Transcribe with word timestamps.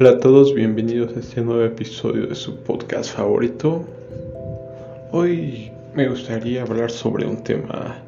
Hola 0.00 0.10
a 0.10 0.18
todos, 0.18 0.52
bienvenidos 0.52 1.16
a 1.16 1.20
este 1.20 1.40
nuevo 1.40 1.62
episodio 1.62 2.26
de 2.26 2.34
su 2.34 2.56
podcast 2.56 3.14
favorito. 3.14 3.84
Hoy 5.12 5.70
me 5.94 6.08
gustaría 6.08 6.62
hablar 6.62 6.90
sobre 6.90 7.24
un 7.24 7.44
tema, 7.44 8.02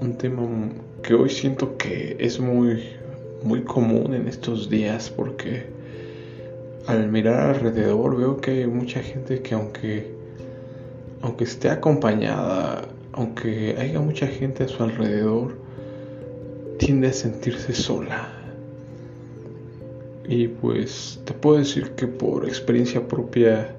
un 0.00 0.16
tema 0.16 0.42
que 1.02 1.14
hoy 1.14 1.30
siento 1.30 1.76
que 1.76 2.16
es 2.20 2.38
muy, 2.38 2.84
muy 3.42 3.62
común 3.62 4.14
en 4.14 4.28
estos 4.28 4.70
días 4.70 5.10
porque 5.10 5.64
al 6.86 7.08
mirar 7.10 7.56
alrededor 7.56 8.16
veo 8.16 8.36
que 8.36 8.50
hay 8.52 8.66
mucha 8.68 9.00
gente 9.00 9.42
que 9.42 9.54
aunque, 9.56 10.14
aunque 11.20 11.42
esté 11.42 11.68
acompañada, 11.68 12.93
aunque 13.16 13.76
haya 13.78 14.00
mucha 14.00 14.26
gente 14.26 14.64
a 14.64 14.68
su 14.68 14.82
alrededor, 14.82 15.56
tiende 16.78 17.08
a 17.08 17.12
sentirse 17.12 17.72
sola 17.72 18.28
y 20.28 20.48
pues 20.48 21.20
te 21.24 21.34
puedo 21.34 21.58
decir 21.58 21.90
que 21.92 22.06
por 22.06 22.46
experiencia 22.46 23.06
propia 23.06 23.74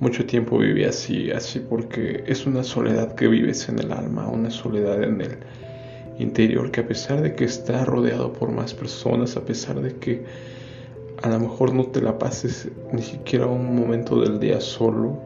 mucho 0.00 0.24
tiempo 0.24 0.58
viví 0.58 0.84
así, 0.84 1.30
así 1.30 1.60
porque 1.60 2.24
es 2.26 2.46
una 2.46 2.62
soledad 2.62 3.14
que 3.14 3.28
vives 3.28 3.68
en 3.68 3.78
el 3.78 3.92
alma, 3.92 4.28
una 4.28 4.50
soledad 4.50 5.02
en 5.02 5.20
el 5.20 5.38
interior 6.18 6.70
que 6.70 6.80
a 6.80 6.86
pesar 6.86 7.22
de 7.22 7.34
que 7.34 7.44
está 7.44 7.84
rodeado 7.84 8.32
por 8.32 8.50
más 8.50 8.74
personas, 8.74 9.36
a 9.36 9.44
pesar 9.44 9.80
de 9.80 9.96
que 9.96 10.24
a 11.22 11.28
lo 11.28 11.40
mejor 11.40 11.74
no 11.74 11.86
te 11.86 12.00
la 12.00 12.18
pases 12.18 12.68
ni 12.92 13.02
siquiera 13.02 13.46
un 13.46 13.74
momento 13.74 14.20
del 14.20 14.38
día 14.38 14.60
solo, 14.60 15.18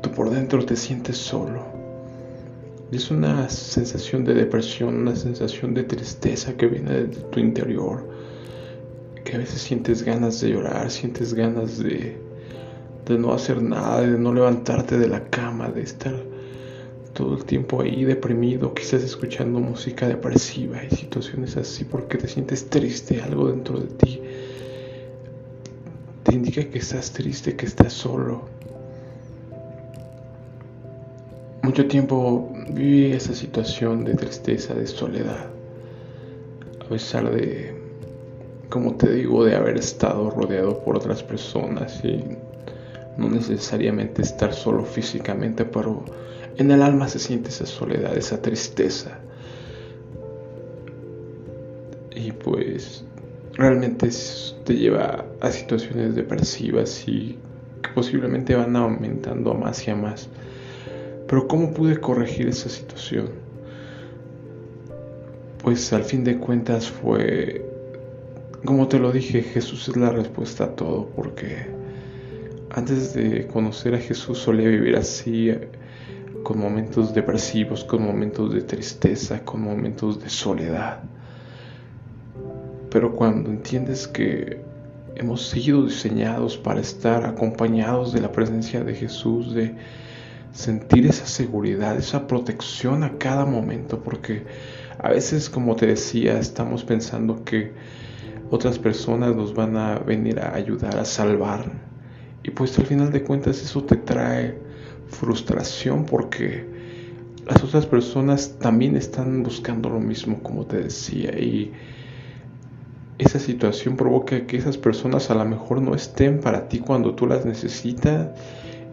tú 0.00 0.10
por 0.10 0.30
dentro 0.30 0.64
te 0.64 0.76
sientes 0.76 1.16
solo. 1.16 1.75
Es 2.92 3.10
una 3.10 3.48
sensación 3.48 4.24
de 4.24 4.34
depresión, 4.34 4.96
una 4.96 5.16
sensación 5.16 5.74
de 5.74 5.82
tristeza 5.82 6.56
que 6.56 6.66
viene 6.66 6.92
de 6.92 7.06
tu 7.06 7.40
interior 7.40 8.08
que 9.24 9.34
a 9.34 9.38
veces 9.38 9.60
sientes 9.60 10.04
ganas 10.04 10.40
de 10.40 10.50
llorar, 10.50 10.90
sientes 10.90 11.34
ganas 11.34 11.78
de, 11.78 12.16
de 13.06 13.18
no 13.18 13.32
hacer 13.32 13.60
nada, 13.60 14.02
de 14.02 14.16
no 14.18 14.32
levantarte 14.32 14.98
de 14.98 15.08
la 15.08 15.24
cama, 15.24 15.68
de 15.68 15.82
estar 15.82 16.14
todo 17.12 17.36
el 17.36 17.44
tiempo 17.44 17.82
ahí 17.82 18.04
deprimido, 18.04 18.72
quizás 18.72 19.02
escuchando 19.02 19.58
música 19.58 20.06
depresiva 20.06 20.84
y 20.84 20.94
situaciones 20.94 21.56
así 21.56 21.84
porque 21.84 22.18
te 22.18 22.28
sientes 22.28 22.70
triste, 22.70 23.20
algo 23.20 23.48
dentro 23.48 23.80
de 23.80 23.86
ti 23.86 24.20
te 26.26 26.34
indica 26.34 26.64
que 26.64 26.78
estás 26.78 27.12
triste, 27.12 27.54
que 27.54 27.66
estás 27.66 27.92
solo. 27.92 28.42
Mucho 31.66 31.88
tiempo 31.88 32.48
viví 32.68 33.10
esa 33.10 33.34
situación 33.34 34.04
de 34.04 34.14
tristeza, 34.14 34.72
de 34.72 34.86
soledad, 34.86 35.46
a 36.80 36.88
pesar 36.88 37.28
de 37.28 37.74
como 38.68 38.94
te 38.94 39.10
digo, 39.10 39.44
de 39.44 39.56
haber 39.56 39.76
estado 39.76 40.30
rodeado 40.30 40.78
por 40.84 40.96
otras 40.96 41.24
personas 41.24 42.04
y 42.04 42.22
no 43.16 43.28
necesariamente 43.28 44.22
estar 44.22 44.54
solo 44.54 44.84
físicamente, 44.84 45.64
pero 45.64 46.04
en 46.56 46.70
el 46.70 46.82
alma 46.82 47.08
se 47.08 47.18
siente 47.18 47.48
esa 47.48 47.66
soledad, 47.66 48.16
esa 48.16 48.40
tristeza. 48.40 49.18
Y 52.14 52.30
pues 52.30 53.02
realmente 53.54 54.08
te 54.64 54.76
lleva 54.76 55.24
a 55.40 55.50
situaciones 55.50 56.14
depresivas 56.14 57.08
y 57.08 57.36
que 57.82 57.90
posiblemente 57.92 58.54
van 58.54 58.76
aumentando 58.76 59.52
más 59.54 59.88
y 59.88 59.94
más. 59.94 60.28
Pero 61.28 61.48
¿cómo 61.48 61.72
pude 61.72 61.98
corregir 62.00 62.48
esa 62.48 62.68
situación? 62.68 63.30
Pues 65.62 65.92
al 65.92 66.04
fin 66.04 66.22
de 66.22 66.38
cuentas 66.38 66.88
fue 66.88 67.66
como 68.66 68.88
te 68.88 68.98
lo 68.98 69.12
dije, 69.12 69.42
Jesús 69.42 69.88
es 69.88 69.96
la 69.96 70.10
respuesta 70.10 70.64
a 70.64 70.68
todo, 70.74 71.08
porque 71.14 71.66
antes 72.70 73.14
de 73.14 73.46
conocer 73.46 73.94
a 73.94 73.98
Jesús 73.98 74.38
solía 74.38 74.68
vivir 74.68 74.96
así, 74.96 75.54
con 76.42 76.58
momentos 76.58 77.14
depresivos, 77.14 77.84
con 77.84 78.02
momentos 78.02 78.52
de 78.52 78.62
tristeza, 78.62 79.44
con 79.44 79.62
momentos 79.62 80.20
de 80.20 80.28
soledad. 80.28 81.00
Pero 82.90 83.14
cuando 83.14 83.50
entiendes 83.50 84.06
que 84.06 84.60
hemos 85.14 85.48
sido 85.48 85.84
diseñados 85.84 86.56
para 86.56 86.80
estar 86.80 87.24
acompañados 87.24 88.12
de 88.12 88.20
la 88.20 88.32
presencia 88.32 88.82
de 88.84 88.94
Jesús, 88.94 89.54
de 89.54 89.74
sentir 90.56 91.06
esa 91.06 91.26
seguridad, 91.26 91.96
esa 91.98 92.26
protección 92.26 93.04
a 93.04 93.18
cada 93.18 93.44
momento, 93.44 94.00
porque 94.02 94.44
a 94.98 95.10
veces, 95.10 95.50
como 95.50 95.76
te 95.76 95.86
decía, 95.86 96.38
estamos 96.38 96.82
pensando 96.82 97.44
que 97.44 97.72
otras 98.50 98.78
personas 98.78 99.36
nos 99.36 99.54
van 99.54 99.76
a 99.76 99.98
venir 99.98 100.40
a 100.40 100.54
ayudar 100.54 100.96
a 100.96 101.04
salvar. 101.04 101.70
Y 102.42 102.50
pues 102.50 102.78
al 102.78 102.86
final 102.86 103.12
de 103.12 103.22
cuentas 103.22 103.60
eso 103.60 103.84
te 103.84 103.96
trae 103.96 104.58
frustración 105.08 106.06
porque 106.06 106.64
las 107.46 107.62
otras 107.62 107.84
personas 107.84 108.56
también 108.58 108.96
están 108.96 109.42
buscando 109.42 109.90
lo 109.90 110.00
mismo, 110.00 110.42
como 110.42 110.64
te 110.64 110.78
decía. 110.78 111.38
Y 111.38 111.72
esa 113.18 113.38
situación 113.38 113.96
provoca 113.96 114.46
que 114.46 114.56
esas 114.56 114.78
personas 114.78 115.30
a 115.30 115.34
lo 115.34 115.44
mejor 115.44 115.82
no 115.82 115.94
estén 115.94 116.40
para 116.40 116.68
ti 116.68 116.78
cuando 116.78 117.14
tú 117.14 117.26
las 117.26 117.44
necesitas. 117.44 118.30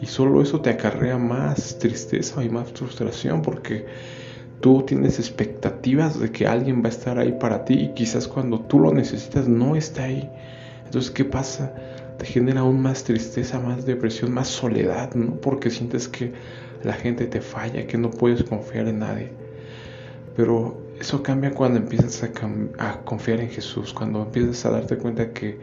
Y 0.03 0.06
solo 0.06 0.41
eso 0.41 0.59
te 0.59 0.69
acarrea 0.69 1.18
más 1.18 1.80
tristeza 1.80 2.44
y 2.44 2.50
más 2.50 2.74
frustración 2.74 3.41
porque 3.41 3.86
tú 4.59 4.84
tienes 4.86 5.18
expectativas 5.18 6.19
de 6.19 6.30
que 6.30 6.46
alguien 6.46 6.84
va 6.84 6.88
a 6.88 6.90
estar 6.90 7.18
ahí 7.18 7.31
para 7.40 7.64
ti 7.64 7.75
y 7.75 7.94
quizás 7.94 8.28
cuando 8.28 8.59
tú 8.59 8.81
lo 8.81 8.91
necesitas 8.91 9.47
no 9.47 9.78
está 9.78 10.03
ahí. 10.03 10.30
Entonces, 10.84 11.09
¿qué 11.09 11.24
pasa? 11.24 11.74
Te 12.18 12.25
genera 12.25 12.59
aún 12.59 12.81
más 12.81 13.06
tristeza, 13.06 13.62
más 13.62 13.86
depresión, 13.86 14.34
más 14.34 14.50
soledad, 14.50 15.16
¿no? 15.16 15.36
Porque 15.36 15.69
sientes 15.69 16.09
que 16.09 16.34
la 16.84 16.91
gente 16.91 17.25
te 17.25 17.40
falla, 17.40 17.88
que 17.88 17.97
no 17.97 18.12
puedes 18.12 18.44
confiar 18.44 18.90
en 18.90 19.00
nadie. 19.00 19.31
Pero 20.35 20.81
eso 21.00 21.24
cambia 21.24 21.52
cuando 21.52 21.80
empiezas 21.80 22.22
a, 22.24 23.00
confiar 23.06 23.40
en 23.40 23.50
Jesús, 23.50 23.94
cuando 23.94 24.24
empiezas 24.24 24.66
a 24.66 24.72
darte 24.72 24.97
cuenta 24.97 25.31
que 25.31 25.59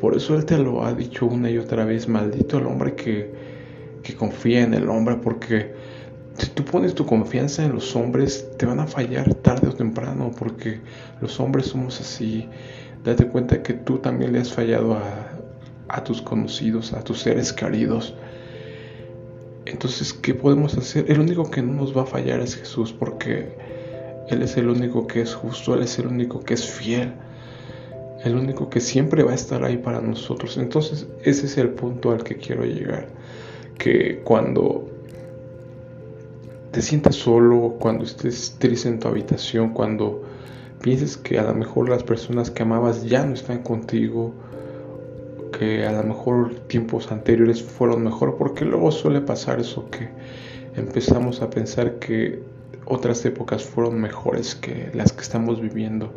por 0.00 0.16
eso 0.16 0.36
Él 0.36 0.44
te 0.44 0.56
lo 0.56 0.84
ha 0.84 0.94
dicho 0.94 1.26
una 1.26 1.50
y 1.50 1.58
otra 1.58 1.84
vez, 1.84 2.06
maldito 2.06 2.58
el 2.58 2.66
hombre 2.66 2.94
que, 2.94 3.55
que 4.06 4.14
confía 4.14 4.62
en 4.62 4.72
el 4.72 4.88
hombre, 4.88 5.16
porque 5.16 5.74
si 6.38 6.46
tú 6.50 6.64
pones 6.64 6.94
tu 6.94 7.04
confianza 7.04 7.64
en 7.64 7.72
los 7.72 7.96
hombres, 7.96 8.46
te 8.56 8.64
van 8.64 8.78
a 8.78 8.86
fallar 8.86 9.34
tarde 9.34 9.66
o 9.68 9.72
temprano, 9.72 10.30
porque 10.38 10.78
los 11.20 11.40
hombres 11.40 11.66
somos 11.66 12.00
así. 12.00 12.48
Date 13.02 13.26
cuenta 13.26 13.64
que 13.64 13.72
tú 13.72 13.98
también 13.98 14.32
le 14.32 14.38
has 14.38 14.52
fallado 14.52 14.94
a, 14.94 15.30
a 15.88 16.04
tus 16.04 16.22
conocidos, 16.22 16.92
a 16.92 17.02
tus 17.02 17.18
seres 17.18 17.52
queridos. 17.52 18.14
Entonces, 19.64 20.12
¿qué 20.12 20.34
podemos 20.34 20.76
hacer? 20.78 21.10
El 21.10 21.18
único 21.18 21.50
que 21.50 21.60
no 21.60 21.72
nos 21.72 21.96
va 21.96 22.02
a 22.02 22.06
fallar 22.06 22.38
es 22.38 22.54
Jesús, 22.54 22.92
porque 22.92 23.56
Él 24.28 24.40
es 24.40 24.56
el 24.56 24.68
único 24.68 25.08
que 25.08 25.22
es 25.22 25.34
justo, 25.34 25.74
Él 25.74 25.82
es 25.82 25.98
el 25.98 26.06
único 26.06 26.44
que 26.44 26.54
es 26.54 26.64
fiel, 26.64 27.12
el 28.22 28.36
único 28.36 28.70
que 28.70 28.78
siempre 28.78 29.24
va 29.24 29.32
a 29.32 29.34
estar 29.34 29.64
ahí 29.64 29.78
para 29.78 30.00
nosotros. 30.00 30.58
Entonces, 30.58 31.08
ese 31.24 31.46
es 31.46 31.58
el 31.58 31.70
punto 31.70 32.12
al 32.12 32.22
que 32.22 32.36
quiero 32.36 32.64
llegar, 32.64 33.08
que 33.78 34.20
cuando 34.24 34.88
te 36.70 36.82
sientas 36.82 37.16
solo, 37.16 37.76
cuando 37.78 38.04
estés 38.04 38.56
triste 38.58 38.88
en 38.88 38.98
tu 38.98 39.08
habitación, 39.08 39.72
cuando 39.72 40.22
pienses 40.82 41.16
que 41.16 41.38
a 41.38 41.42
lo 41.42 41.54
mejor 41.54 41.88
las 41.88 42.02
personas 42.02 42.50
que 42.50 42.62
amabas 42.62 43.04
ya 43.04 43.24
no 43.24 43.34
están 43.34 43.62
contigo, 43.62 44.34
que 45.58 45.86
a 45.86 45.92
lo 45.92 46.02
mejor 46.02 46.54
tiempos 46.66 47.10
anteriores 47.10 47.62
fueron 47.62 48.04
mejor, 48.04 48.36
porque 48.36 48.64
luego 48.64 48.90
suele 48.90 49.20
pasar 49.20 49.60
eso 49.60 49.88
que 49.90 50.08
empezamos 50.76 51.40
a 51.40 51.48
pensar 51.48 51.98
que 51.98 52.42
otras 52.84 53.24
épocas 53.24 53.64
fueron 53.64 54.00
mejores 54.00 54.54
que 54.54 54.90
las 54.94 55.12
que 55.12 55.22
estamos 55.22 55.60
viviendo 55.60 56.12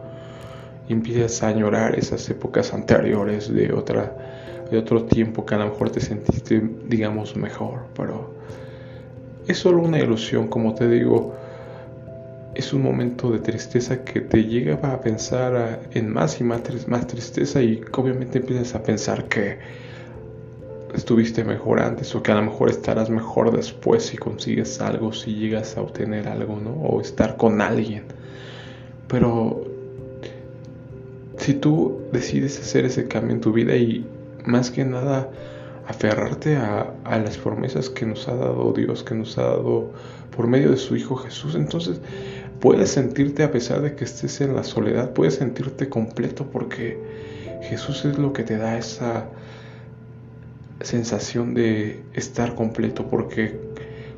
y 0.87 0.93
empiezas 0.93 1.41
a 1.43 1.47
añorar 1.47 1.97
esas 1.97 2.29
épocas 2.29 2.73
anteriores 2.73 3.53
de 3.53 3.71
otra 3.73 4.38
de 4.71 4.77
otro 4.77 5.03
tiempo 5.03 5.45
que 5.45 5.55
a 5.55 5.57
lo 5.57 5.65
mejor 5.65 5.89
te 5.89 5.99
sentiste 5.99 6.61
digamos 6.87 7.35
mejor, 7.35 7.85
pero 7.95 8.33
es 9.47 9.57
solo 9.57 9.81
una 9.81 9.99
ilusión, 9.99 10.47
como 10.47 10.75
te 10.75 10.87
digo, 10.87 11.33
es 12.53 12.73
un 12.73 12.83
momento 12.83 13.31
de 13.31 13.39
tristeza 13.39 14.03
que 14.03 14.21
te 14.21 14.43
llega 14.43 14.75
a 14.75 15.01
pensar 15.01 15.81
en 15.91 16.11
más 16.11 16.39
y 16.39 16.43
más, 16.43 16.61
más 16.87 17.07
tristeza 17.07 17.61
y 17.61 17.81
obviamente 17.93 18.39
empiezas 18.39 18.75
a 18.75 18.83
pensar 18.83 19.25
que 19.25 19.57
estuviste 20.93 21.43
mejor 21.43 21.79
antes 21.79 22.13
o 22.15 22.21
que 22.21 22.31
a 22.31 22.35
lo 22.35 22.43
mejor 22.43 22.69
estarás 22.69 23.09
mejor 23.09 23.55
después 23.55 24.03
si 24.03 24.17
consigues 24.17 24.81
algo, 24.81 25.13
si 25.13 25.35
llegas 25.35 25.77
a 25.77 25.81
obtener 25.81 26.27
algo, 26.27 26.59
¿no? 26.59 26.71
O 26.71 27.01
estar 27.01 27.37
con 27.37 27.61
alguien. 27.61 28.03
Pero 29.07 29.63
si 31.37 31.53
tú 31.53 32.01
decides 32.11 32.59
hacer 32.59 32.85
ese 32.85 33.07
cambio 33.07 33.35
en 33.35 33.41
tu 33.41 33.53
vida 33.53 33.75
y 33.75 34.05
más 34.45 34.71
que 34.71 34.85
nada 34.85 35.29
aferrarte 35.87 36.55
a, 36.55 36.93
a, 37.03 37.17
las 37.17 37.37
promesas 37.37 37.89
que 37.89 38.05
nos 38.05 38.27
ha 38.27 38.35
dado 38.35 38.73
Dios, 38.73 39.03
que 39.03 39.15
nos 39.15 39.37
ha 39.37 39.43
dado 39.43 39.91
por 40.35 40.47
medio 40.47 40.71
de 40.71 40.77
su 40.77 40.95
Hijo 40.95 41.15
Jesús. 41.15 41.55
Entonces 41.55 41.99
puedes 42.59 42.91
sentirte, 42.91 43.43
a 43.43 43.51
pesar 43.51 43.81
de 43.81 43.95
que 43.95 44.03
estés 44.03 44.41
en 44.41 44.55
la 44.55 44.63
soledad, 44.63 45.13
puedes 45.13 45.35
sentirte 45.35 45.89
completo 45.89 46.45
porque 46.51 46.99
Jesús 47.61 48.05
es 48.05 48.17
lo 48.17 48.33
que 48.33 48.43
te 48.43 48.57
da 48.57 48.77
esa 48.77 49.25
sensación 50.81 51.53
de 51.53 52.01
estar 52.13 52.55
completo, 52.55 53.07
porque 53.09 53.59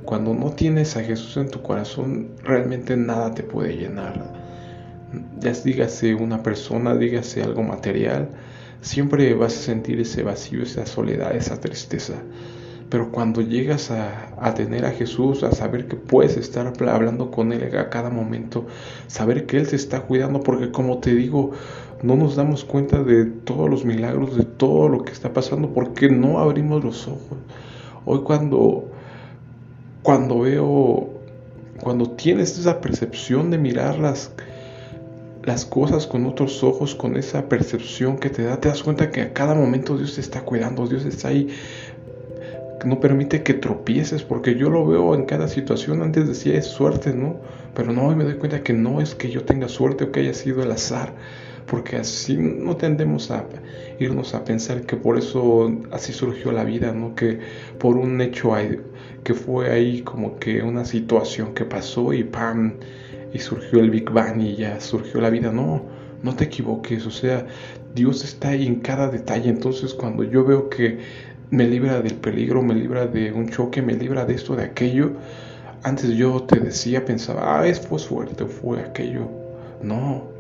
cuando 0.06 0.34
no 0.34 0.52
tienes 0.52 0.96
a 0.98 1.04
Jesús 1.04 1.38
en 1.38 1.50
tu 1.50 1.62
corazón, 1.62 2.30
realmente 2.44 2.98
nada 2.98 3.34
te 3.34 3.44
puede 3.44 3.78
llenar. 3.78 4.34
Ya 5.40 5.52
dígase 5.52 6.16
una 6.16 6.44
persona, 6.44 6.96
dígase 6.96 7.42
algo 7.42 7.64
material, 7.64 8.30
siempre 8.82 9.34
vas 9.36 9.56
a 9.56 9.62
sentir 9.62 10.00
ese 10.00 10.24
vacío, 10.24 10.64
esa 10.64 10.86
soledad, 10.86 11.36
esa 11.36 11.60
tristeza. 11.60 12.16
Pero 12.90 13.10
cuando 13.10 13.42
llegas 13.42 13.90
a, 13.90 14.54
tener 14.54 14.86
a 14.86 14.92
Jesús, 14.92 15.44
a 15.44 15.54
saber 15.54 15.88
que 15.88 15.96
puedes 15.96 16.36
estar 16.36 16.74
hablando 16.90 17.32
con 17.32 17.54
Él 17.54 17.78
a 17.78 17.90
cada 17.90 18.10
momento, 18.10 18.68
saber 19.08 19.46
que 19.46 19.58
Él 19.58 19.68
te 19.70 19.78
está 19.78 20.02
cuidando, 20.02 20.42
porque 20.42 20.72
como 20.72 20.98
te 20.98 21.16
digo, 21.16 21.52
no 22.04 22.18
nos 22.18 22.36
damos 22.36 22.66
cuenta 22.66 23.02
de 23.02 23.26
todos 23.26 23.70
los 23.70 23.86
milagros, 23.86 24.36
de 24.36 24.44
todo 24.44 24.90
lo 24.90 25.06
que 25.06 25.14
está 25.14 25.32
pasando, 25.32 25.70
porque 25.74 26.10
no 26.10 26.40
abrimos 26.40 26.84
los 26.84 27.08
ojos. 27.08 27.38
Hoy 28.04 28.22
cuando, 28.24 28.90
cuando 30.04 30.40
veo, 30.40 31.12
cuando 31.82 32.10
tienes 32.10 32.60
esa 32.60 32.82
percepción 32.82 33.52
de 33.52 33.58
mirar 33.58 34.00
las, 34.00 34.34
las 35.44 35.66
cosas 35.66 36.08
con 36.08 36.26
otros 36.26 36.64
ojos, 36.64 36.96
con 36.96 37.18
esa 37.18 37.50
percepción 37.50 38.18
que 38.18 38.30
te 38.30 38.44
da, 38.44 38.60
te 38.60 38.70
das 38.70 38.84
cuenta 38.84 39.12
que 39.12 39.22
a 39.22 39.34
cada 39.34 39.56
momento 39.56 39.98
Dios 39.98 40.16
te 40.16 40.22
está 40.22 40.42
cuidando, 40.42 40.88
Dios 40.88 41.06
está 41.06 41.30
ahí 41.30 41.50
no 42.86 43.00
permite 43.00 43.44
que 43.44 43.54
tropieces, 43.54 44.24
porque 44.24 44.56
yo 44.56 44.70
lo 44.70 44.86
veo 44.86 45.16
en 45.16 45.26
cada 45.26 45.48
situación, 45.48 46.02
antes 46.02 46.28
decía 46.28 46.58
es 46.58 46.66
suerte, 46.66 47.14
¿no? 47.14 47.38
Pero 47.76 47.94
no, 47.94 48.16
me 48.16 48.24
doy 48.24 48.36
cuenta 48.36 48.64
que 48.64 48.74
no 48.74 49.02
es 49.02 49.16
que 49.16 49.30
yo 49.30 49.44
tenga 49.44 49.68
suerte 49.68 50.06
o 50.06 50.12
que 50.12 50.22
haya 50.22 50.34
sido 50.34 50.64
el 50.64 50.72
azar, 50.72 51.14
porque 51.68 51.98
así 51.98 52.38
no 52.38 52.76
tendemos 52.78 53.32
a 53.32 53.46
irnos 54.00 54.34
a 54.34 54.44
pensar 54.44 54.82
que 54.82 54.96
por 54.96 55.18
eso 55.18 55.72
así 55.92 56.12
surgió 56.12 56.52
la 56.52 56.64
vida, 56.64 56.92
¿no? 56.92 57.16
Que 57.16 57.40
por 57.78 57.98
un 57.98 58.20
hecho 58.22 58.54
que 59.24 59.34
fue 59.34 59.72
ahí 59.72 60.02
como 60.02 60.40
que 60.40 60.64
una 60.64 60.86
situación 60.86 61.54
que 61.54 61.66
pasó 61.66 62.14
y 62.14 62.24
¡pam! 62.24 62.74
Y 63.34 63.40
surgió 63.40 63.80
el 63.80 63.90
Big 63.90 64.10
Bang 64.10 64.42
y 64.42 64.56
ya 64.56 64.80
surgió 64.80 65.22
la 65.22 65.30
vida, 65.30 65.52
no, 65.52 65.84
no 66.24 66.36
te 66.36 66.46
equivoques, 66.46 67.06
o 67.06 67.12
sea, 67.12 67.46
Dios 67.94 68.24
está 68.24 68.50
ahí 68.50 68.68
en 68.68 68.76
cada 68.82 69.10
detalle, 69.10 69.50
entonces 69.50 69.94
cuando 69.94 70.24
yo 70.24 70.46
veo 70.46 70.70
que 70.70 71.00
me 71.50 71.68
libra 71.68 72.02
del 72.02 72.16
peligro, 72.16 72.62
me 72.62 72.74
libra 72.74 73.08
de 73.08 73.32
un 73.32 73.50
choque, 73.50 73.82
me 73.82 73.94
libra 73.94 74.26
de 74.26 74.36
esto, 74.36 74.56
de 74.56 74.64
aquello. 74.64 75.12
Antes 75.84 76.12
yo 76.12 76.44
te 76.44 76.60
decía, 76.60 77.04
pensaba, 77.04 77.60
ah, 77.60 77.68
es 77.68 77.80
fue 77.82 78.00
suerte, 78.00 78.46
fue 78.46 78.80
aquello. 78.80 79.28
No, 79.84 80.31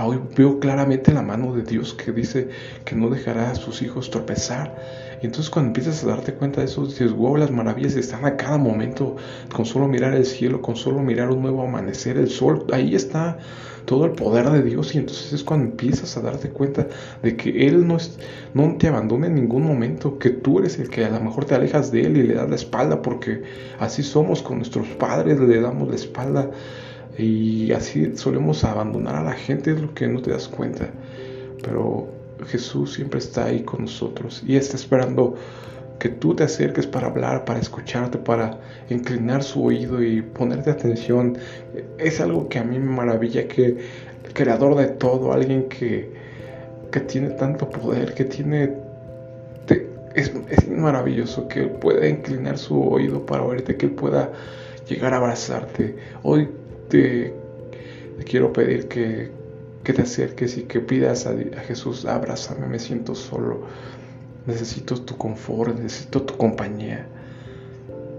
hoy 0.00 0.20
veo 0.36 0.60
claramente 0.60 1.12
la 1.12 1.22
mano 1.22 1.54
de 1.54 1.62
Dios 1.62 1.94
que 1.94 2.12
dice 2.12 2.48
que 2.84 2.94
no 2.94 3.08
dejará 3.10 3.50
a 3.50 3.54
sus 3.54 3.82
hijos 3.82 4.10
tropezar. 4.10 4.76
Y 5.22 5.26
entonces 5.26 5.50
cuando 5.50 5.68
empiezas 5.68 6.02
a 6.02 6.06
darte 6.08 6.32
cuenta 6.34 6.60
de 6.60 6.66
eso, 6.66 6.86
dices, 6.86 7.12
wow, 7.12 7.36
las 7.36 7.50
maravillas 7.50 7.94
están 7.94 8.24
a 8.24 8.36
cada 8.36 8.56
momento, 8.56 9.16
con 9.54 9.66
solo 9.66 9.86
mirar 9.86 10.14
el 10.14 10.24
cielo, 10.24 10.62
con 10.62 10.76
solo 10.76 11.00
mirar 11.00 11.30
un 11.30 11.42
nuevo 11.42 11.62
amanecer, 11.62 12.16
el 12.16 12.30
sol, 12.30 12.66
ahí 12.72 12.94
está 12.94 13.38
todo 13.84 14.04
el 14.04 14.12
poder 14.12 14.48
de 14.50 14.62
Dios 14.62 14.94
y 14.94 14.98
entonces 14.98 15.32
es 15.32 15.42
cuando 15.42 15.66
empiezas 15.66 16.16
a 16.16 16.20
darte 16.20 16.50
cuenta 16.50 16.86
de 17.22 17.36
que 17.36 17.66
Él 17.66 17.86
no, 17.86 17.96
es, 17.96 18.18
no 18.54 18.76
te 18.78 18.88
abandona 18.88 19.26
en 19.26 19.34
ningún 19.34 19.64
momento, 19.64 20.18
que 20.18 20.30
tú 20.30 20.60
eres 20.60 20.78
el 20.78 20.88
que 20.88 21.04
a 21.04 21.10
lo 21.10 21.20
mejor 21.20 21.44
te 21.44 21.54
alejas 21.54 21.90
de 21.90 22.02
Él 22.02 22.16
y 22.16 22.22
le 22.22 22.34
das 22.34 22.48
la 22.48 22.56
espalda, 22.56 23.02
porque 23.02 23.42
así 23.78 24.02
somos 24.02 24.42
con 24.42 24.58
nuestros 24.58 24.86
padres, 24.88 25.40
le 25.40 25.60
damos 25.60 25.88
la 25.88 25.96
espalda 25.96 26.50
y 27.18 27.72
así 27.72 28.16
solemos 28.16 28.64
abandonar 28.64 29.16
a 29.16 29.22
la 29.22 29.32
gente, 29.32 29.72
es 29.72 29.80
lo 29.80 29.92
que 29.94 30.06
no 30.06 30.22
te 30.22 30.30
das 30.30 30.48
cuenta. 30.48 30.90
Pero 31.62 32.08
Jesús 32.46 32.94
siempre 32.94 33.18
está 33.18 33.46
ahí 33.46 33.62
con 33.62 33.82
nosotros 33.82 34.42
y 34.46 34.56
está 34.56 34.76
esperando 34.76 35.34
que 35.98 36.08
tú 36.08 36.34
te 36.34 36.44
acerques 36.44 36.86
para 36.86 37.08
hablar, 37.08 37.44
para 37.44 37.60
escucharte, 37.60 38.18
para 38.18 38.58
inclinar 38.88 39.42
su 39.42 39.64
oído 39.64 40.02
y 40.02 40.22
ponerte 40.22 40.70
atención. 40.70 41.36
Es 41.98 42.20
algo 42.20 42.48
que 42.48 42.58
a 42.58 42.64
mí 42.64 42.78
me 42.78 42.90
maravilla 42.90 43.46
que 43.46 43.66
el 44.24 44.32
creador 44.32 44.76
de 44.76 44.88
todo, 44.88 45.32
alguien 45.32 45.68
que, 45.68 46.10
que 46.90 47.00
tiene 47.00 47.30
tanto 47.30 47.68
poder, 47.68 48.14
que 48.14 48.24
tiene... 48.24 48.72
es, 50.14 50.32
es, 50.48 50.68
maravilloso 50.68 51.46
que 51.46 51.64
pueda 51.64 52.08
inclinar 52.08 52.56
su 52.56 52.80
oído 52.82 53.26
para 53.26 53.42
oírte, 53.42 53.76
que 53.76 53.86
él 53.86 53.92
pueda 53.92 54.32
llegar 54.88 55.12
a 55.12 55.18
abrazarte. 55.18 55.96
Hoy 56.22 56.48
te, 56.90 57.32
quiero 58.26 58.52
pedir 58.52 58.88
que, 58.88 59.30
que, 59.82 59.92
te 59.94 60.02
acerques 60.02 60.58
y 60.58 60.64
que 60.64 60.80
pidas 60.80 61.26
a, 61.26 61.30
a 61.30 61.60
Jesús, 61.60 62.04
abrázame, 62.04 62.66
me 62.66 62.78
siento 62.78 63.14
solo 63.14 63.62
Necesito 64.46 64.94
tu 64.96 65.16
confort, 65.16 65.78
necesito 65.78 66.22
tu 66.22 66.36
compañía. 66.36 67.06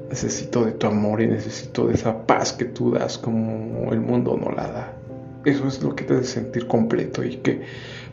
Necesito 0.09 0.65
de 0.65 0.73
tu 0.73 0.87
amor 0.87 1.21
y 1.21 1.27
necesito 1.27 1.87
de 1.87 1.95
esa 1.95 2.25
paz 2.25 2.53
que 2.53 2.65
tú 2.65 2.91
das 2.91 3.17
como 3.17 3.91
el 3.91 4.01
mundo 4.01 4.37
no 4.37 4.51
la 4.51 4.67
da. 4.67 4.93
Eso 5.45 5.67
es 5.67 5.81
lo 5.81 5.95
que 5.95 6.03
te 6.03 6.13
hace 6.13 6.25
sentir 6.25 6.67
completo 6.67 7.23
y 7.23 7.37
que 7.37 7.61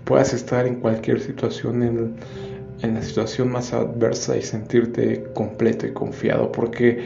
puedas 0.05 0.33
estar 0.33 0.67
en 0.67 0.77
cualquier 0.77 1.21
situación, 1.21 1.83
en, 1.83 2.17
en 2.83 2.95
la 2.95 3.03
situación 3.03 3.51
más 3.51 3.75
adversa 3.75 4.37
y 4.37 4.43
sentirte 4.43 5.25
completo 5.35 5.87
y 5.87 5.93
confiado. 5.93 6.51
Porque 6.51 7.05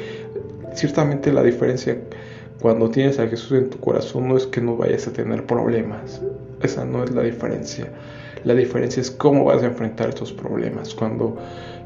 ciertamente 0.75 1.33
la 1.33 1.43
diferencia 1.43 1.99
cuando 2.63 2.91
tienes 2.91 3.19
a 3.19 3.27
Jesús 3.27 3.59
en 3.59 3.71
tu 3.71 3.79
corazón 3.79 4.29
no 4.29 4.37
es 4.37 4.47
que 4.47 4.61
no 4.61 4.77
vayas 4.77 5.09
a 5.09 5.13
tener 5.13 5.45
problemas. 5.47 6.23
Esa 6.63 6.85
no 6.85 7.03
es 7.03 7.11
la 7.11 7.23
diferencia. 7.23 7.89
La 8.45 8.55
diferencia 8.55 9.01
es 9.01 9.11
cómo 9.11 9.45
vas 9.45 9.65
a 9.65 9.67
enfrentar 9.67 10.11
estos 10.11 10.33
problemas. 10.33 10.95
Cuando 10.95 11.37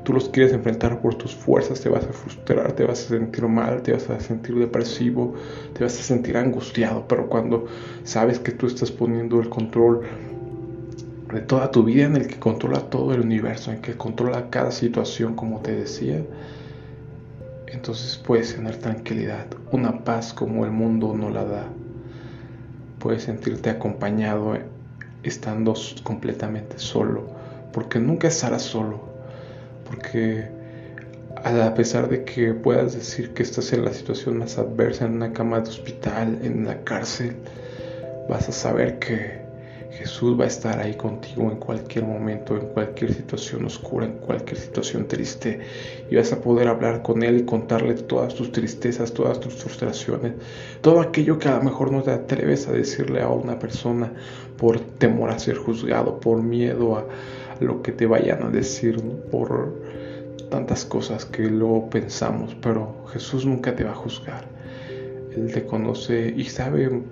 tú 0.05 0.13
los 0.13 0.29
quieres 0.29 0.53
enfrentar 0.53 1.01
por 1.01 1.15
tus 1.15 1.35
fuerzas, 1.35 1.81
te 1.81 1.89
vas 1.89 2.05
a 2.05 2.13
frustrar, 2.13 2.73
te 2.73 2.85
vas 2.85 3.07
a 3.07 3.09
sentir 3.09 3.49
mal, 3.49 3.81
te 3.83 3.93
vas 3.93 4.11
a 4.11 4.21
sentir 4.21 4.55
depresivo, 4.57 5.35
te 5.73 5.83
vas 5.83 5.99
a 5.99 6.03
sentir 6.03 6.37
angustiado. 6.37 7.09
Pero 7.09 7.27
cuando 7.31 7.65
sabes 8.05 8.39
que 8.39 8.53
tú 8.53 8.67
estás 8.67 8.91
poniendo 8.91 9.41
el 9.41 9.49
control 9.49 10.03
de 11.33 11.41
toda 11.41 11.71
tu 11.71 11.85
vida, 11.85 12.05
en 12.05 12.17
el 12.17 12.27
que 12.27 12.39
controla 12.39 12.81
todo 12.91 13.15
el 13.15 13.23
universo, 13.23 13.73
en 13.73 13.81
que 13.81 13.95
controla 13.95 14.51
cada 14.51 14.73
situación, 14.73 15.35
como 15.35 15.61
te 15.61 15.75
decía, 15.75 16.23
entonces 17.67 18.17
puedes 18.17 18.55
tener 18.55 18.77
tranquilidad, 18.77 19.47
una 19.73 20.05
paz 20.05 20.33
como 20.33 20.65
el 20.65 20.71
mundo 20.71 21.15
no 21.15 21.31
la 21.31 21.45
da. 21.45 21.67
Puedes 22.99 23.25
sentirte 23.25 23.71
acompañado 23.71 24.57
estando 25.23 25.75
completamente 26.03 26.79
solo, 26.79 27.29
porque 27.73 27.99
nunca 27.99 28.29
estarás 28.29 28.63
solo, 28.63 29.01
porque 29.87 30.49
a 31.45 31.75
pesar 31.75 32.09
de 32.09 32.25
que 32.25 32.55
puedas 32.55 32.95
decir 32.95 33.31
que 33.31 33.43
estás 33.43 33.73
en 33.73 33.85
la 33.85 33.93
situación 33.93 34.39
más 34.39 34.59
adversa, 34.59 35.05
en 35.05 35.15
una 35.15 35.33
cama 35.33 35.61
de 35.61 35.69
hospital, 35.69 36.39
en 36.43 36.67
la 36.67 36.83
cárcel, 36.83 37.37
vas 38.29 38.49
a 38.49 38.53
saber 38.53 38.99
que 38.99 39.46
Jesús 39.97 40.39
va 40.39 40.45
a 40.45 40.49
estar 40.49 40.79
ahí 40.79 40.95
contigo 40.95 41.51
en 41.51 41.57
cualquier 41.57 42.05
momento, 42.05 42.55
en 42.55 42.67
cualquier 42.67 43.15
situación 43.15 43.65
oscura, 43.65 44.05
en 44.05 44.19
cualquier 44.19 44.59
situación 44.59 45.09
triste. 45.09 45.61
Y 46.11 46.17
vas 46.17 46.33
a 46.33 46.41
poder 46.41 46.69
hablar 46.69 47.03
con 47.03 47.23
Él 47.23 47.39
y 47.39 47.45
contarle 47.45 47.95
todas 47.95 48.35
tus 48.35 48.53
tristezas, 48.53 49.15
todas 49.15 49.41
tus 49.41 49.55
frustraciones, 49.55 50.35
todo 50.83 51.01
aquello 51.01 51.39
que 51.39 51.49
a 51.49 51.57
lo 51.57 51.63
mejor 51.63 51.93
no 51.93 52.03
te 52.03 52.11
atreves 52.11 52.69
a 52.69 52.73
decirle 52.73 53.23
a 53.23 53.29
una 53.29 53.59
persona 53.59 54.13
por 54.59 54.79
temor 54.81 55.31
a 55.31 55.39
ser 55.39 55.57
juzgado, 55.57 56.21
por 56.21 56.43
miedo 56.43 56.97
a 56.97 57.07
lo 57.61 57.81
que 57.81 57.93
te 57.93 58.07
vayan 58.07 58.43
a 58.43 58.51
decir, 58.51 59.01
por 59.31 59.81
tantas 60.51 60.85
cosas 60.85 61.25
que 61.25 61.45
luego 61.45 61.89
pensamos. 61.89 62.55
Pero 62.61 63.07
Jesús 63.13 63.47
nunca 63.47 63.75
te 63.75 63.85
va 63.85 63.93
a 63.93 63.95
juzgar. 63.95 64.45
Él 65.35 65.53
te 65.53 65.65
conoce 65.65 66.35
y 66.37 66.45
sabe 66.45 67.03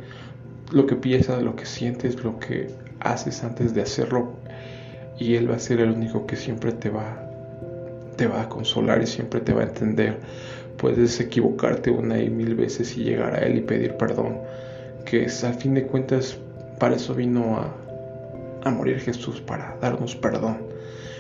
lo 0.73 0.87
que 0.87 0.97
piensas, 0.97 1.43
lo 1.43 1.57
que 1.57 1.67
sientes, 1.67 2.23
lo 2.23 2.39
que 2.39 2.69
haces 3.01 3.45
antes 3.45 3.75
de 3.75 3.83
hacerlo 3.83 4.33
y 5.19 5.37
él 5.37 5.51
va 5.51 5.57
a 5.57 5.59
ser 5.59 5.81
el 5.81 5.91
único 5.91 6.27
que 6.27 6.37
siempre 6.37 6.73
te 6.73 6.91
va 6.91 7.21
te 8.17 8.27
va 8.29 8.43
a 8.43 8.49
consolar 8.49 9.03
y 9.03 9.07
siempre 9.07 9.41
te 9.41 9.53
va 9.53 9.63
a 9.63 9.65
entender. 9.65 10.19
Puedes 10.77 11.19
equivocarte 11.21 11.91
una 11.91 12.21
y 12.21 12.31
mil 12.31 12.55
veces 12.55 12.97
y 12.97 13.03
llegar 13.03 13.35
a 13.35 13.39
él 13.39 13.59
y 13.59 13.61
pedir 13.61 13.95
perdón, 13.97 14.39
que 15.05 15.25
es, 15.25 15.43
al 15.43 15.55
fin 15.55 15.75
de 15.75 15.85
cuentas 15.85 16.39
para 16.79 16.95
eso 16.95 17.13
vino 17.15 17.57
a, 17.57 17.75
a 18.63 18.71
morir 18.71 19.01
Jesús, 19.01 19.41
para 19.41 19.77
darnos 19.81 20.15
perdón. 20.15 20.59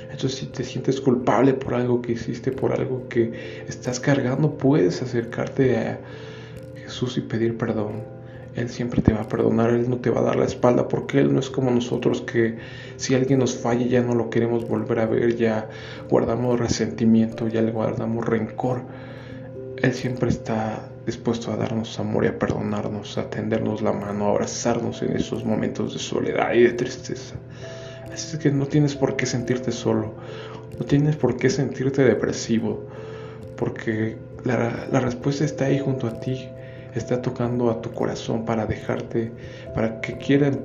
Entonces 0.04 0.38
si 0.38 0.46
te 0.46 0.62
sientes 0.62 1.00
culpable 1.00 1.54
por 1.54 1.74
algo 1.74 2.00
que 2.00 2.12
hiciste, 2.12 2.52
por 2.52 2.72
algo 2.72 3.08
que 3.08 3.64
estás 3.66 3.98
cargando, 3.98 4.56
puedes 4.56 5.02
acercarte 5.02 5.76
a 5.76 5.98
Jesús 6.76 7.18
y 7.18 7.22
pedir 7.22 7.58
perdón 7.58 8.02
Él 8.56 8.68
siempre 8.68 9.02
te 9.02 9.12
va 9.12 9.22
a 9.22 9.28
perdonar, 9.28 9.70
Él 9.70 9.90
no 9.90 9.96
te 9.96 10.10
va 10.10 10.20
a 10.20 10.24
dar 10.24 10.36
la 10.36 10.44
espalda, 10.44 10.86
porque 10.86 11.18
Él 11.18 11.32
no 11.32 11.40
es 11.40 11.50
como 11.50 11.70
nosotros 11.70 12.22
que 12.22 12.56
si 12.96 13.14
alguien 13.14 13.40
nos 13.40 13.56
falla 13.56 13.84
ya 13.86 14.00
no 14.00 14.14
lo 14.14 14.30
queremos 14.30 14.68
volver 14.68 15.00
a 15.00 15.06
ver, 15.06 15.36
ya 15.36 15.68
guardamos 16.08 16.60
resentimiento, 16.60 17.48
ya 17.48 17.62
le 17.62 17.72
guardamos 17.72 18.24
rencor. 18.24 18.82
Él 19.82 19.92
siempre 19.92 20.28
está 20.28 20.88
dispuesto 21.04 21.52
a 21.52 21.56
darnos 21.56 21.98
amor 21.98 22.24
y 22.24 22.28
a 22.28 22.38
perdonarnos, 22.38 23.18
a 23.18 23.28
tendernos 23.28 23.82
la 23.82 23.92
mano, 23.92 24.26
a 24.26 24.30
abrazarnos 24.30 25.02
en 25.02 25.16
esos 25.16 25.44
momentos 25.44 25.92
de 25.92 25.98
soledad 25.98 26.54
y 26.54 26.62
de 26.62 26.72
tristeza. 26.72 27.34
Así 28.12 28.36
es 28.36 28.42
que 28.42 28.52
no 28.52 28.66
tienes 28.66 28.94
por 28.94 29.16
qué 29.16 29.26
sentirte 29.26 29.72
solo, 29.72 30.14
no 30.78 30.84
tienes 30.86 31.16
por 31.16 31.36
qué 31.36 31.50
sentirte 31.50 32.04
depresivo, 32.04 32.84
porque 33.56 34.16
la, 34.44 34.86
la 34.92 35.00
respuesta 35.00 35.44
está 35.44 35.66
ahí 35.66 35.80
junto 35.80 36.06
a 36.06 36.20
ti, 36.20 36.48
está 36.94 37.20
tocando 37.20 37.70
a 37.70 37.80
tu 37.80 37.92
corazón 37.92 38.44
para 38.44 38.66
dejarte, 38.66 39.32
para 39.74 40.00
que 40.00 40.16
quieran 40.16 40.60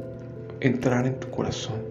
entrar 0.60 1.08
en 1.08 1.20
tu 1.20 1.30
corazón, 1.30 1.82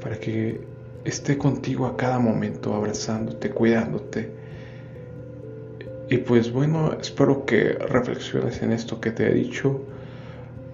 para 0.00 0.16
que 0.16 0.60
esté 1.04 1.36
contigo 1.38 1.86
a 1.86 1.96
cada 1.96 2.18
momento, 2.18 2.74
abrazándote, 2.74 3.50
cuidándote. 3.50 4.30
Y 6.08 6.18
pues 6.18 6.52
bueno, 6.52 6.92
espero 7.00 7.44
que 7.46 7.72
reflexiones 7.72 8.62
en 8.62 8.72
esto 8.72 9.00
que 9.00 9.10
te 9.10 9.28
he 9.28 9.34
dicho 9.34 9.80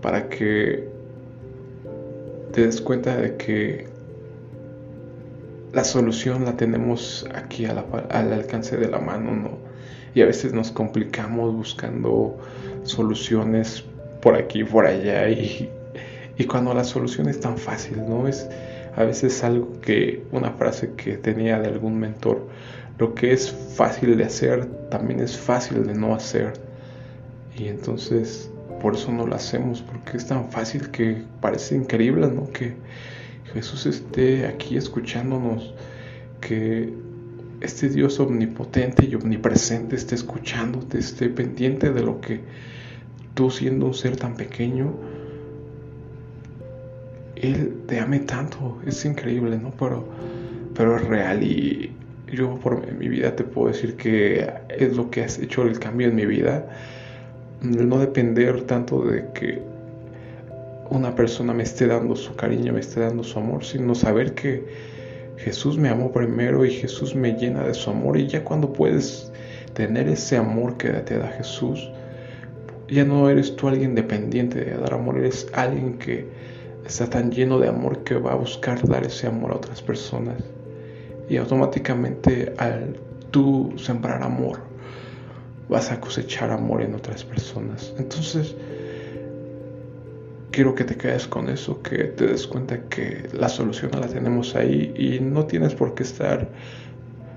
para 0.02 0.28
que 0.28 0.88
te 2.52 2.66
des 2.66 2.82
cuenta 2.82 3.16
de 3.16 3.36
que 3.36 3.86
la 5.72 5.84
solución 5.84 6.44
la 6.44 6.56
tenemos 6.56 7.26
aquí 7.34 7.64
al 7.64 8.32
alcance 8.32 8.76
de 8.76 8.88
la 8.90 8.98
mano, 8.98 9.34
¿no? 9.34 9.71
Y 10.14 10.22
a 10.22 10.26
veces 10.26 10.52
nos 10.52 10.70
complicamos 10.70 11.54
buscando 11.54 12.38
soluciones 12.84 13.84
por 14.20 14.36
aquí 14.36 14.64
por 14.64 14.86
allá 14.86 15.28
y, 15.28 15.68
y 16.38 16.44
cuando 16.44 16.74
la 16.74 16.84
solución 16.84 17.28
es 17.28 17.40
tan 17.40 17.58
fácil, 17.58 17.98
¿no? 18.08 18.28
Es 18.28 18.48
a 18.96 19.04
veces 19.04 19.42
algo 19.42 19.80
que, 19.80 20.22
una 20.32 20.50
frase 20.52 20.92
que 20.96 21.16
tenía 21.16 21.58
de 21.58 21.68
algún 21.68 21.98
mentor, 21.98 22.46
lo 22.98 23.14
que 23.14 23.32
es 23.32 23.50
fácil 23.50 24.16
de 24.16 24.24
hacer 24.24 24.66
también 24.90 25.20
es 25.20 25.36
fácil 25.36 25.86
de 25.86 25.94
no 25.94 26.14
hacer. 26.14 26.52
Y 27.56 27.68
entonces 27.68 28.50
por 28.80 28.94
eso 28.94 29.12
no 29.12 29.26
lo 29.26 29.34
hacemos, 29.34 29.80
porque 29.80 30.16
es 30.16 30.26
tan 30.26 30.50
fácil 30.50 30.90
que 30.90 31.22
parece 31.40 31.76
increíble, 31.76 32.28
¿no? 32.28 32.50
Que 32.50 32.74
Jesús 33.54 33.86
esté 33.86 34.46
aquí 34.46 34.76
escuchándonos, 34.76 35.72
que 36.40 36.92
este 37.62 37.88
Dios 37.88 38.18
omnipotente 38.18 39.06
y 39.06 39.14
omnipresente 39.14 39.96
esté 39.96 40.16
escuchándote, 40.16 40.98
esté 40.98 41.28
pendiente 41.28 41.92
de 41.92 42.02
lo 42.02 42.20
que 42.20 42.40
tú 43.34 43.50
siendo 43.50 43.86
un 43.86 43.94
ser 43.94 44.16
tan 44.16 44.34
pequeño, 44.34 44.92
Él 47.36 47.82
te 47.86 48.00
ame 48.00 48.20
tanto, 48.20 48.80
es 48.84 49.04
increíble, 49.04 49.58
¿no? 49.58 49.72
Pero, 49.78 50.04
pero 50.74 50.96
es 50.96 51.04
real 51.04 51.42
y 51.42 51.92
yo 52.32 52.56
por 52.56 52.92
mi 52.92 53.08
vida 53.08 53.36
te 53.36 53.44
puedo 53.44 53.68
decir 53.68 53.96
que 53.96 54.50
es 54.68 54.96
lo 54.96 55.10
que 55.10 55.22
has 55.22 55.38
hecho 55.38 55.62
el 55.62 55.78
cambio 55.78 56.08
en 56.08 56.16
mi 56.16 56.26
vida, 56.26 56.68
no 57.62 57.98
depender 57.98 58.62
tanto 58.62 59.04
de 59.04 59.26
que 59.34 59.62
una 60.90 61.14
persona 61.14 61.54
me 61.54 61.62
esté 61.62 61.86
dando 61.86 62.16
su 62.16 62.34
cariño, 62.34 62.72
me 62.72 62.80
esté 62.80 63.00
dando 63.00 63.22
su 63.22 63.38
amor, 63.38 63.64
sino 63.64 63.94
saber 63.94 64.34
que 64.34 64.91
Jesús 65.36 65.78
me 65.78 65.88
amó 65.88 66.12
primero 66.12 66.64
y 66.64 66.70
Jesús 66.70 67.14
me 67.14 67.32
llena 67.32 67.64
de 67.64 67.74
su 67.74 67.90
amor 67.90 68.16
y 68.16 68.26
ya 68.26 68.44
cuando 68.44 68.72
puedes 68.72 69.32
tener 69.74 70.08
ese 70.08 70.36
amor 70.36 70.76
que 70.76 70.90
te 70.90 71.18
da 71.18 71.28
Jesús, 71.28 71.90
ya 72.88 73.04
no 73.04 73.28
eres 73.28 73.56
tú 73.56 73.68
alguien 73.68 73.94
dependiente 73.94 74.64
de 74.64 74.76
dar 74.76 74.94
amor, 74.94 75.18
eres 75.18 75.46
alguien 75.54 75.98
que 75.98 76.26
está 76.86 77.08
tan 77.08 77.30
lleno 77.30 77.58
de 77.58 77.68
amor 77.68 78.04
que 78.04 78.16
va 78.16 78.32
a 78.32 78.36
buscar 78.36 78.86
dar 78.86 79.04
ese 79.04 79.26
amor 79.26 79.52
a 79.52 79.56
otras 79.56 79.80
personas. 79.80 80.42
Y 81.28 81.36
automáticamente 81.36 82.52
al 82.58 82.96
tú 83.30 83.72
sembrar 83.78 84.22
amor, 84.22 84.60
vas 85.68 85.90
a 85.90 86.00
cosechar 86.00 86.50
amor 86.50 86.82
en 86.82 86.94
otras 86.94 87.24
personas. 87.24 87.94
Entonces, 87.98 88.54
quiero 90.52 90.74
que 90.74 90.84
te 90.84 90.96
quedes 90.96 91.26
con 91.26 91.48
eso, 91.48 91.82
que 91.82 92.04
te 92.04 92.26
des 92.28 92.46
cuenta 92.46 92.78
que 92.88 93.28
la 93.32 93.48
solución 93.48 93.90
la 94.00 94.06
tenemos 94.06 94.54
ahí 94.54 94.92
y 94.96 95.18
no 95.20 95.46
tienes 95.46 95.74
por 95.74 95.94
qué 95.94 96.04
estar 96.04 96.48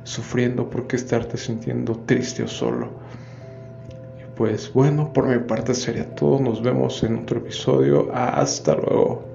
sufriendo, 0.03 0.69
por 0.69 0.87
qué 0.87 0.97
estarte 0.97 1.37
sintiendo 1.37 1.95
triste 2.05 2.43
o 2.43 2.47
solo. 2.47 2.89
pues 4.35 4.71
bueno, 4.73 5.13
por 5.13 5.27
mi 5.27 5.39
parte 5.39 5.73
sería 5.73 6.13
todo. 6.15 6.39
Nos 6.39 6.61
vemos 6.61 7.01
en 7.03 7.19
otro 7.19 7.39
episodio. 7.39 8.11
Hasta 8.13 8.75
luego. 8.75 9.34